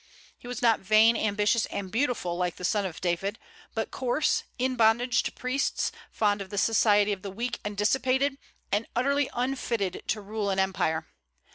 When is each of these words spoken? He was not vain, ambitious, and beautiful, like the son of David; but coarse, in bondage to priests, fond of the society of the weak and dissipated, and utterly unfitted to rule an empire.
He 0.35 0.47
was 0.47 0.63
not 0.63 0.79
vain, 0.79 1.15
ambitious, 1.15 1.67
and 1.67 1.91
beautiful, 1.91 2.35
like 2.35 2.55
the 2.55 2.63
son 2.65 2.87
of 2.87 2.99
David; 3.01 3.37
but 3.75 3.91
coarse, 3.91 4.45
in 4.57 4.75
bondage 4.75 5.21
to 5.21 5.31
priests, 5.31 5.91
fond 6.11 6.41
of 6.41 6.49
the 6.49 6.57
society 6.57 7.11
of 7.13 7.21
the 7.21 7.29
weak 7.29 7.59
and 7.63 7.77
dissipated, 7.77 8.39
and 8.71 8.87
utterly 8.95 9.29
unfitted 9.35 10.01
to 10.07 10.19
rule 10.21 10.49
an 10.49 10.57
empire. 10.57 11.05